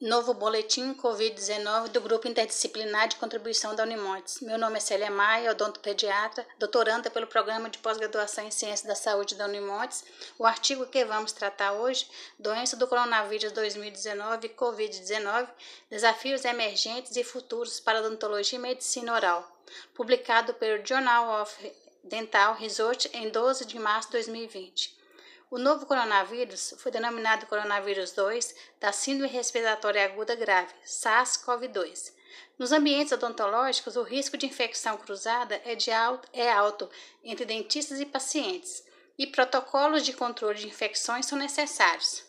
[0.00, 4.40] Novo boletim Covid-19 do Grupo Interdisciplinar de Contribuição da Unimontes.
[4.40, 9.34] Meu nome é Célia Maia, odontopediatra, doutoranda pelo Programa de Pós-Graduação em Ciências da Saúde
[9.34, 10.04] da Unimontes.
[10.38, 12.08] O artigo que vamos tratar hoje,
[12.38, 15.48] Doença do Coronavírus 2019 Covid-19,
[15.90, 19.50] Desafios Emergentes e Futuros para Odontologia e Medicina Oral,
[19.94, 21.72] publicado pelo Journal of
[22.04, 24.97] Dental Research em 12 de março de 2020.
[25.50, 32.12] O novo coronavírus foi denominado coronavírus 2 da Síndrome Respiratória Aguda Grave, SARS-CoV-2.
[32.58, 36.90] Nos ambientes odontológicos, o risco de infecção cruzada é, de alto, é alto
[37.24, 38.84] entre dentistas e pacientes,
[39.18, 42.24] e protocolos de controle de infecções são necessários.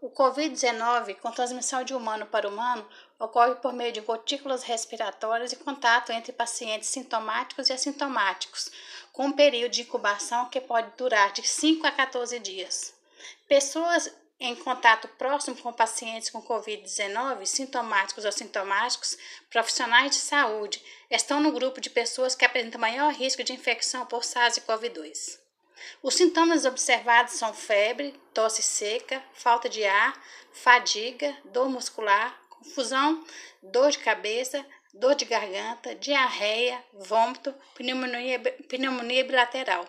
[0.00, 2.88] O Covid-19, com transmissão de humano para humano,
[3.18, 8.70] ocorre por meio de gotículas respiratórias e contato entre pacientes sintomáticos e assintomáticos,
[9.12, 12.94] com um período de incubação que pode durar de 5 a 14 dias.
[13.48, 19.16] Pessoas em contato próximo com pacientes com Covid-19, sintomáticos ou sintomáticos,
[19.48, 24.22] profissionais de saúde, estão no grupo de pessoas que apresentam maior risco de infecção por
[24.22, 25.38] SARS-CoV-2.
[26.02, 30.20] Os sintomas observados são febre, tosse seca, falta de ar,
[30.52, 33.24] fadiga, dor muscular, confusão,
[33.62, 39.86] dor de cabeça, dor de garganta, diarreia, vômito, pneumonia, pneumonia bilateral.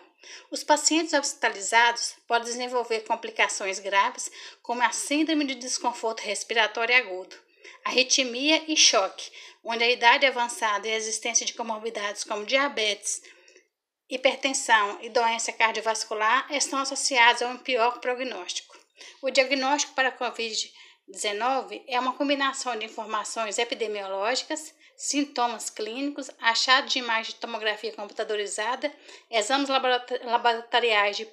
[0.50, 4.30] Os pacientes hospitalizados podem desenvolver complicações graves,
[4.62, 7.36] como a síndrome de desconforto respiratório agudo,
[7.84, 9.30] arritmia e choque,
[9.62, 13.22] onde a idade avançada e a existência de comorbidades como diabetes,
[14.08, 18.76] hipertensão e doença cardiovascular estão associados a um pior prognóstico.
[19.22, 20.72] O diagnóstico para a COVID-19
[21.86, 28.92] é uma combinação de informações epidemiológicas, sintomas clínicos, achado de imagem de tomografia computadorizada,
[29.30, 31.24] exames laboratoriais de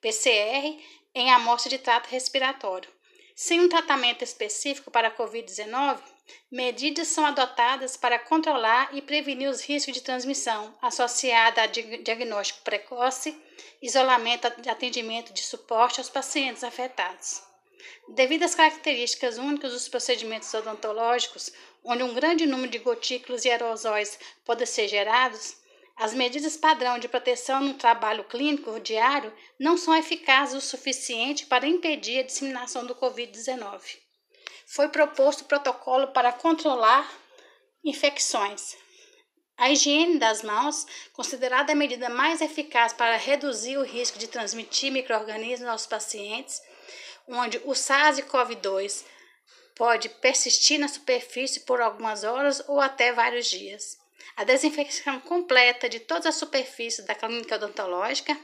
[0.00, 0.78] PCR
[1.14, 2.88] em amostra de trato respiratório.
[3.34, 5.98] Sem um tratamento específico para a Covid-19,
[6.50, 13.36] medidas são adotadas para controlar e prevenir os riscos de transmissão associada a diagnóstico precoce,
[13.82, 17.53] isolamento de atendimento de suporte aos pacientes afetados.
[18.08, 21.52] Devido às características únicas dos procedimentos odontológicos,
[21.82, 25.56] onde um grande número de gotículas e aerosóis podem ser gerados,
[25.96, 31.66] as medidas padrão de proteção no trabalho clínico diário não são eficazes o suficiente para
[31.66, 33.80] impedir a disseminação do Covid-19.
[34.66, 37.08] Foi proposto protocolo para controlar
[37.84, 38.76] infecções.
[39.56, 44.90] A higiene das mãos, considerada a medida mais eficaz para reduzir o risco de transmitir
[44.90, 46.60] microorganismos aos pacientes,
[47.28, 49.04] onde o SARS-CoV-2
[49.74, 53.98] pode persistir na superfície por algumas horas ou até vários dias.
[54.36, 58.36] A desinfecção completa de todas as superfícies da clínica odontológica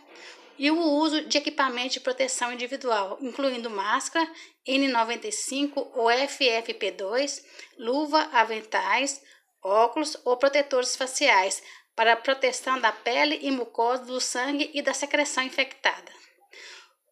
[0.58, 4.30] e o uso de equipamento de proteção individual, incluindo máscara
[4.68, 7.42] N95 ou FFP2,
[7.78, 9.22] luva, aventais,
[9.62, 11.62] óculos ou protetores faciais
[11.96, 16.12] para proteção da pele e mucosa do sangue e da secreção infectada.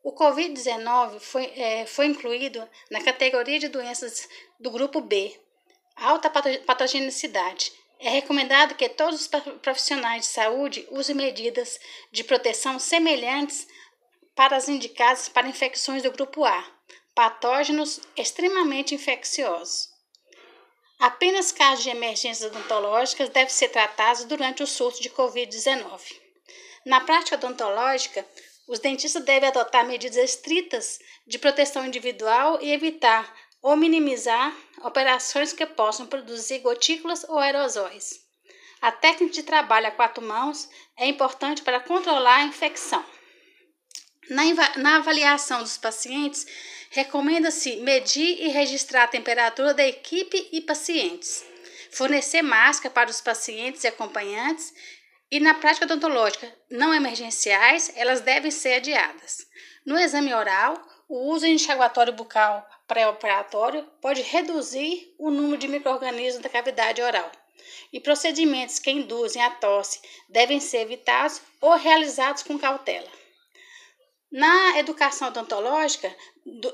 [0.03, 4.29] O Covid-19 foi, é, foi incluído na categoria de doenças
[4.59, 5.39] do grupo B,
[5.97, 7.73] alta patogenicidade.
[7.99, 9.27] É recomendado que todos os
[9.61, 11.81] profissionais de saúde usem medidas
[12.13, 13.67] de proteção semelhantes
[14.37, 16.65] para as indicadas para infecções do grupo A,
[17.13, 19.89] patógenos extremamente infecciosos.
[21.01, 26.01] Apenas casos de emergências odontológicas devem ser tratados durante o surto de Covid-19.
[26.85, 28.25] Na prática odontológica,
[28.69, 35.67] os dentistas devem adotar medidas estritas de proteção individual e evitar ou minimizar operações que
[35.67, 38.21] possam produzir gotículas ou aerosóis.
[38.81, 43.05] A técnica de trabalho a quatro mãos é importante para controlar a infecção.
[44.31, 44.45] Na,
[44.77, 46.47] na avaliação dos pacientes,
[46.91, 51.45] recomenda-se medir e registrar a temperatura da equipe e pacientes,
[51.91, 54.73] fornecer máscara para os pacientes e acompanhantes
[55.31, 59.47] e na prática odontológica não emergenciais, elas devem ser adiadas.
[59.85, 60.77] No exame oral,
[61.09, 67.31] o uso de enxaguatório bucal pré-operatório pode reduzir o número de microrganismos da cavidade oral.
[67.93, 73.09] E procedimentos que induzem a tosse devem ser evitados ou realizados com cautela.
[74.31, 76.15] Na educação odontológica,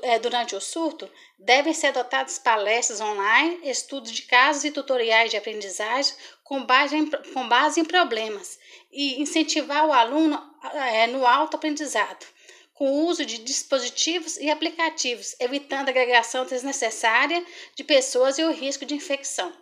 [0.01, 1.09] é, durante o surto,
[1.39, 6.13] devem ser adotadas palestras online, estudos de casos e tutoriais de aprendizagem
[6.43, 8.59] com base em, com base em problemas
[8.91, 10.37] e incentivar o aluno
[10.73, 12.25] é, no autoaprendizado,
[12.73, 17.41] com o uso de dispositivos e aplicativos, evitando a agregação desnecessária
[17.73, 19.53] de pessoas e o risco de infecção.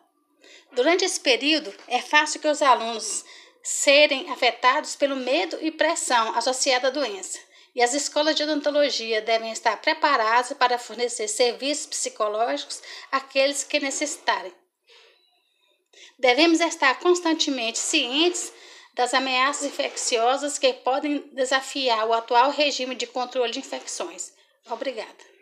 [0.72, 3.24] Durante esse período, é fácil que os alunos
[3.62, 9.52] serem afetados pelo medo e pressão associada à doença e as escolas de odontologia devem
[9.52, 12.81] estar preparadas para fornecer serviços psicológicos
[13.12, 14.54] àqueles que necessitarem.
[16.20, 18.54] Devemos estar constantemente cientes
[18.94, 24.31] das ameaças infecciosas que podem desafiar o atual regime de controle de infecções.
[24.70, 25.33] Obrigada.